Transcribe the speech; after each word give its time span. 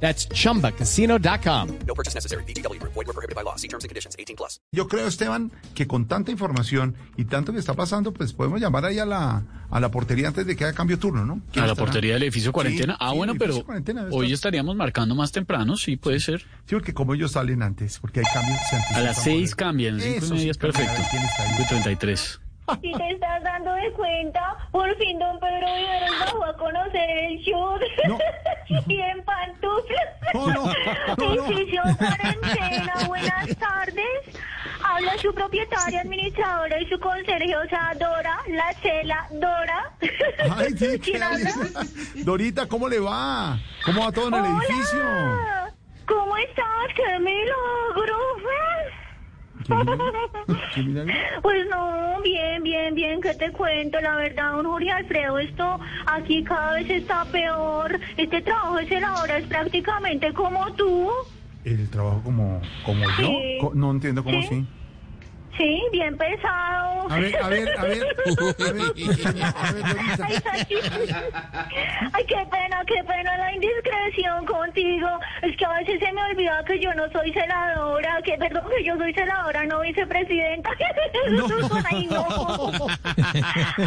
That's 0.00 0.28
chumbacasino.com. 0.28 1.68
No 1.86 1.94
purchase 1.94 2.14
necessary. 2.14 2.44
BGW. 2.44 2.78
Void 2.82 3.06
were 3.06 3.12
prohibited 3.12 3.34
by 3.34 3.42
law. 3.42 3.56
See 3.56 3.68
terms 3.68 3.84
and 3.84 3.88
conditions. 3.88 4.14
18 4.18 4.36
plus. 4.36 4.60
Yo 4.72 4.86
creo, 4.88 5.06
Esteban, 5.06 5.50
que 5.74 5.86
con 5.86 6.06
tanta 6.06 6.30
información 6.30 6.94
y 7.16 7.24
tanto 7.24 7.52
que 7.52 7.58
está 7.58 7.74
pasando, 7.74 8.12
pues 8.12 8.32
podemos 8.32 8.60
llamar 8.60 8.84
ahí 8.84 8.98
a 8.98 9.06
la, 9.06 9.42
a 9.70 9.80
la 9.80 9.90
portería 9.90 10.28
antes 10.28 10.46
de 10.46 10.54
que 10.56 10.64
haga 10.64 10.74
cambio 10.74 10.96
de 10.96 11.00
turno, 11.00 11.24
¿no? 11.24 11.40
¿Quién 11.52 11.64
A 11.64 11.66
la 11.66 11.72
estará? 11.72 11.86
portería 11.86 12.14
del 12.14 12.24
edificio 12.24 12.52
cuarentena. 12.52 12.92
Sí, 12.94 12.98
ah, 13.00 13.10
sí, 13.12 13.16
bueno, 13.16 13.34
pero 13.38 13.54
hoy 14.10 14.26
estar- 14.26 14.32
estaríamos 14.34 14.76
marcando 14.76 15.14
más 15.14 15.32
temprano, 15.32 15.76
sí, 15.76 15.96
puede 15.96 16.20
ser. 16.20 16.40
Sí, 16.66 16.74
porque 16.74 16.92
como 16.94 17.14
ellos 17.14 17.32
salen 17.32 17.62
antes, 17.62 17.98
porque 17.98 18.20
hay 18.20 18.26
cambios. 18.32 18.58
se 18.68 18.76
A 18.94 19.00
las 19.00 19.14
por 19.16 19.24
seis 19.24 19.50
el- 19.50 19.56
cambian, 19.56 20.00
cinco 20.00 20.14
y 20.14 20.18
Eso 20.18 20.34
media 20.34 20.50
es 20.50 20.58
perfecto. 20.58 20.92
ver 20.92 21.02
quién 21.10 21.22
está 21.22 21.42
ahí. 21.42 21.48
Cinco 21.50 21.62
y 21.62 21.66
treinta 21.68 21.90
y 21.92 21.96
tres. 21.96 22.40
Si 22.82 22.92
te 22.92 23.10
estás 23.10 23.42
dando 23.44 23.72
de 23.74 23.92
cuenta, 23.92 24.56
por 24.72 24.94
fin 24.96 25.18
don 25.18 25.38
Pedro 25.38 25.66
Viveros 25.74 26.18
bajó 26.20 26.44
a 26.44 26.56
conocer 26.56 27.10
el 27.10 27.38
show 27.38 27.78
No. 28.08 28.18
y 28.88 29.00
en 29.00 29.22
pantuflas. 29.24 30.08
No, 30.34 30.46
no, 30.48 30.66
no, 30.66 31.96
cuarentena, 31.96 32.94
buenas 33.06 33.56
tardes. 33.56 34.36
Habla 34.82 35.16
su 35.18 35.32
propietaria, 35.32 36.00
administradora 36.00 36.80
y 36.80 36.88
su 36.88 36.98
conserje, 36.98 37.56
o 37.56 37.68
sea, 37.68 37.92
Dora, 37.98 38.38
la 38.48 38.74
chela, 38.82 39.28
Dora. 39.30 39.92
Ay, 40.56 40.72
sí. 40.76 41.12
Dorita, 42.24 42.66
¿cómo 42.66 42.88
le 42.88 42.98
va? 42.98 43.58
¿Cómo 43.84 44.04
va 44.04 44.12
todo 44.12 44.28
en 44.28 44.34
el 44.34 44.44
edificio? 44.44 45.00
¿cómo 46.06 46.36
estás? 46.36 46.94
¡Qué 46.94 47.18
milagro! 47.18 48.18
¿Qué 49.66 49.74
milagro? 49.74 50.04
¿Qué 50.74 50.82
milagro? 50.82 51.14
Pues 51.42 51.66
no, 51.70 52.22
bien, 52.22 52.62
bien, 52.62 52.94
bien, 52.94 53.20
¿qué 53.20 53.34
te 53.34 53.50
cuento? 53.52 54.00
La 54.00 54.16
verdad, 54.16 54.52
don 54.52 54.64
Jorge 54.66 54.90
Alfredo, 54.90 55.38
esto 55.38 55.78
aquí 56.06 56.44
cada 56.44 56.74
vez 56.74 56.88
está 56.90 57.24
peor. 57.26 57.98
Este 58.16 58.42
trabajo 58.42 58.78
es 58.78 58.90
el 58.90 59.04
ahora, 59.04 59.38
es 59.38 59.46
prácticamente 59.46 60.32
como 60.32 60.64
tú. 60.74 61.08
¿El 61.64 61.90
trabajo 61.90 62.22
como, 62.22 62.60
como 62.84 63.04
yo? 63.18 63.26
Sí. 63.26 63.58
Co- 63.60 63.72
No 63.74 63.90
entiendo 63.90 64.22
cómo 64.22 64.40
Sí. 64.42 64.48
sí. 64.48 64.66
Sí, 65.56 65.82
bien 65.90 66.16
pesado. 66.16 67.10
A 67.10 67.18
ver, 67.18 67.36
a 67.42 67.48
ver, 67.48 67.78
a 67.78 67.82
ver. 67.84 68.06
A 68.26 68.72
ver, 68.72 69.44
a 69.56 69.72
ver, 69.72 69.84
Dorita. 69.84 71.24
Ay, 72.12 72.24
qué 72.26 72.46
pena, 72.50 72.82
qué 72.86 73.04
pena 73.04 73.36
la 73.36 73.52
indiscreción 73.54 74.44
contigo. 74.44 75.08
Es 75.42 75.56
que 75.56 75.64
a 75.64 75.72
veces 75.78 76.00
se 76.00 76.12
me 76.12 76.22
olvida 76.22 76.64
que 76.66 76.78
yo 76.80 76.92
no 76.94 77.08
soy 77.10 77.32
celadora, 77.32 78.20
que 78.22 78.36
perdón, 78.36 78.64
que 78.76 78.84
yo 78.84 78.96
soy 78.96 79.12
celadora, 79.14 79.64
no 79.66 79.80
vicepresidenta. 79.80 80.70
Ay, 81.90 82.06
no. 82.06 82.26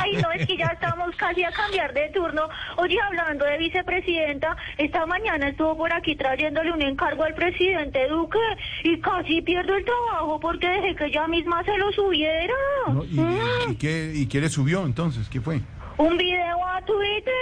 Ay, 0.00 0.16
no, 0.22 0.30
es 0.32 0.46
que 0.46 0.56
ya 0.56 0.66
estamos 0.66 1.14
casi 1.16 1.44
a 1.44 1.50
cambiar 1.52 1.92
de 1.92 2.08
turno. 2.10 2.48
Oye, 2.76 2.98
hablando 3.00 3.44
de 3.44 3.58
vicepresidenta, 3.58 4.56
esta 4.76 5.06
mañana 5.06 5.48
estuvo 5.48 5.76
por 5.76 5.92
aquí 5.92 6.16
trayéndole 6.16 6.72
un 6.72 6.82
encargo 6.82 7.24
al 7.24 7.34
presidente 7.34 8.06
Duque 8.08 8.38
y 8.84 9.00
casi 9.00 9.42
pierdo 9.42 9.74
el 9.74 9.84
trabajo 9.84 10.38
porque 10.40 10.68
dejé 10.68 10.94
que 10.94 11.06
ella 11.06 11.26
misma 11.26 11.57
se 11.64 11.76
lo 11.78 11.90
subiera. 11.92 12.54
No, 12.88 13.04
¿y, 13.04 13.18
Mm. 13.20 13.72
y 13.72 13.76
qué, 13.76 14.12
¿Y 14.14 14.26
qué 14.26 14.40
le 14.40 14.48
subió 14.48 14.84
entonces? 14.86 15.28
¿Qué 15.28 15.40
fue? 15.40 15.60
Un 15.98 16.16
video 16.16 16.64
a 16.64 16.80
Twitter. 16.82 17.34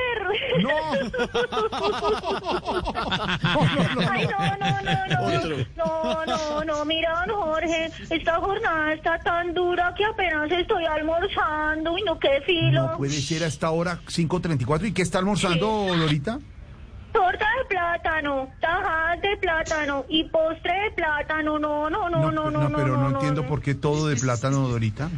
Ay, 4.11 4.27
no, 4.27 4.39
no, 4.59 4.83
no, 4.83 4.95
no. 5.07 5.57
No, 5.77 6.25
no, 6.27 6.65
no, 6.65 6.85
mira, 6.85 7.25
don 7.27 7.37
Jorge, 7.37 7.91
esta 8.11 8.37
jornada 8.41 8.93
está 8.95 9.19
tan 9.19 9.53
dura 9.55 9.95
que 9.97 10.05
apenas 10.05 10.51
estoy 10.51 10.85
almorzando 10.87 11.99
y 11.99 12.03
no, 12.03 12.19
qué 12.19 12.41
filo. 12.47 12.83
No 12.93 12.97
puede 12.97 13.13
ser 13.13 13.45
a 13.45 13.47
esta 13.47 13.71
hora 13.71 13.99
5.34. 14.07 14.87
¿Y 14.89 14.93
qué 14.93 15.03
está 15.03 15.19
almorzando, 15.19 15.87
Dorita? 15.97 16.39
Torta 17.17 17.47
de 17.59 17.65
plátano, 17.71 18.49
tajadas 18.61 19.23
de 19.23 19.37
plátano 19.39 20.05
y 20.11 20.25
postre 20.25 20.73
de 20.83 20.91
plátano. 20.91 21.59
No, 21.59 21.89
no, 21.89 22.11
no, 22.11 22.31
no, 22.31 22.51
no, 22.51 22.69
no. 22.69 22.77
pero 22.77 22.99
no, 22.99 23.09
entiendo 23.09 23.47
por 23.47 23.63
qué 23.63 23.75
todo 23.75 24.09
de 24.09 24.17
plátano, 24.17 24.69
Dorita. 24.69 25.09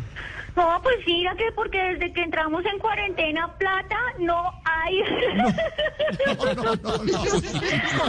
No, 0.54 0.80
pues 0.82 0.96
mira 1.06 1.34
que 1.36 1.52
porque 1.52 1.78
desde 1.78 2.12
que 2.12 2.22
entramos 2.22 2.64
en 2.66 2.78
cuarentena, 2.78 3.52
plata 3.58 3.96
no 4.20 4.52
hay. 4.64 5.02
No, 6.26 6.54
no, 6.54 6.74
no, 6.76 7.04
no. 7.04 7.20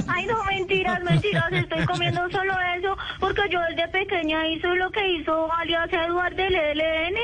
Ay, 0.08 0.26
no, 0.26 0.44
mentiras, 0.46 1.04
mentiras, 1.04 1.52
estoy 1.52 1.86
comiendo 1.86 2.30
solo 2.32 2.54
eso, 2.78 2.98
porque 3.20 3.42
yo 3.50 3.60
desde 3.70 3.88
pequeña 3.90 4.48
hice 4.48 4.68
lo 4.68 4.90
que 4.92 5.06
hizo 5.16 5.52
alias 5.54 5.92
Eduardo 5.92 6.36
del 6.36 6.56
ELN, 6.56 7.16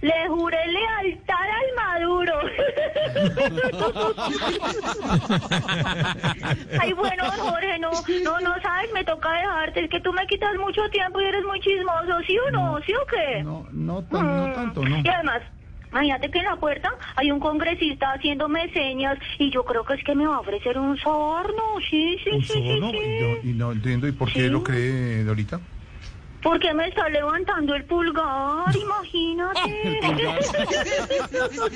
le 0.00 0.28
juré 0.28 0.58
lealtad. 0.66 1.21
Ay, 6.80 6.92
bueno, 6.92 7.24
Jorge, 7.38 7.78
no, 7.78 8.02
no, 8.24 8.40
no, 8.40 8.54
sabes, 8.62 8.90
me 8.94 9.04
toca 9.04 9.32
dejarte, 9.32 9.84
es 9.84 9.90
que 9.90 10.00
tú 10.00 10.12
me 10.12 10.26
quitas 10.26 10.54
mucho 10.58 10.82
tiempo 10.90 11.20
y 11.20 11.24
eres 11.24 11.44
muy 11.44 11.60
chismoso, 11.60 12.20
¿sí 12.26 12.36
o 12.38 12.50
no? 12.50 12.78
¿Sí 12.84 12.92
o 12.94 13.06
qué? 13.06 13.42
No, 13.42 13.66
no, 13.72 14.02
tan- 14.04 14.36
no 14.36 14.54
tanto, 14.54 14.84
no. 14.84 15.00
Y 15.04 15.08
además, 15.08 15.42
imagínate 15.90 16.30
que 16.30 16.38
en 16.38 16.44
la 16.46 16.56
puerta 16.56 16.90
hay 17.16 17.30
un 17.30 17.40
congresista 17.40 18.12
haciéndome 18.12 18.72
señas 18.72 19.18
y 19.38 19.50
yo 19.50 19.64
creo 19.64 19.84
que 19.84 19.94
es 19.94 20.04
que 20.04 20.14
me 20.14 20.26
va 20.26 20.36
a 20.36 20.40
ofrecer 20.40 20.78
un 20.78 20.96
soborno. 20.98 21.62
Sí, 21.90 22.18
sí, 22.24 22.30
¿Un 22.32 22.42
sí, 22.42 22.52
sí, 22.52 22.60
sí. 22.62 22.96
Y 22.96 23.20
no- 23.20 23.50
Y 23.50 23.52
no 23.54 23.72
entiendo, 23.72 24.06
¿y 24.08 24.12
por 24.12 24.32
qué 24.32 24.42
Sí. 24.44 24.48
lo 24.48 24.62
cree 24.62 25.24
Dorita? 25.24 25.60
Porque 26.42 26.74
me 26.74 26.88
está 26.88 27.08
levantando 27.08 27.74
el 27.74 27.84
pulgar, 27.84 28.74
imagínate. 28.76 30.00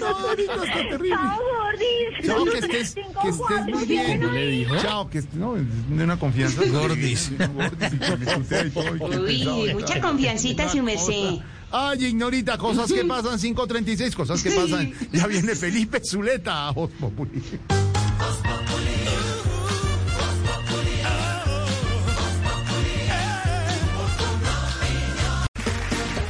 Dorita, 0.00 0.54
está 0.54 0.88
terrible. 0.88 1.10
Chao, 1.10 1.38
Gordis. 1.38 2.26
Chao, 2.26 2.44
que 2.44 2.58
estés, 2.58 2.94
Cinco, 2.94 3.20
que 3.22 3.28
estés 3.28 3.46
cuatro, 3.46 3.74
muy 3.76 3.84
bien. 3.86 4.20
¿No 4.20 4.30
le 4.32 4.46
dijo? 4.48 4.76
Chao, 4.78 5.08
que 5.08 5.18
est- 5.18 5.32
no, 5.34 5.56
es 5.56 5.62
de 5.88 6.04
una 6.04 6.18
confianza. 6.18 6.62
Gordis. 6.70 7.30
Gordis, 7.38 7.92
y 7.92 7.98
que 7.98 8.16
me 8.16 8.26
tutea 8.26 8.64
y 8.66 8.70
todo, 8.70 8.96
y 8.96 8.98
que 8.98 9.18
pesado, 9.18 9.56
Uy, 9.56 9.74
mucha 9.74 10.00
confiancita, 10.00 10.68
su 10.68 10.76
Una 10.78 10.82
merced. 10.86 11.30
cosa. 11.30 11.44
Ay, 11.72 12.04
ignorita, 12.06 12.56
cosas 12.58 12.92
que 12.92 13.04
pasan 13.04 13.38
5.36, 13.38 14.14
cosas 14.14 14.42
que 14.42 14.50
pasan. 14.50 14.92
Ya 15.12 15.26
viene 15.26 15.54
Felipe 15.54 16.00
Zuleta 16.04 16.68
a 16.68 16.70
Voz 16.72 16.90